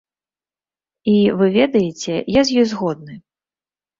І, 1.11 1.17
вы 1.41 1.49
ведаеце, 1.57 2.13
я 2.39 2.45
з 2.47 2.49
ёй 2.63 2.67
згодны. 2.71 3.13